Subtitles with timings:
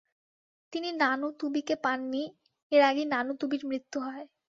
[0.73, 2.23] তিনি নানুতুবিকে পান নি,
[2.71, 4.25] এর আগেই নানুতুবির মৃত্যু হয়।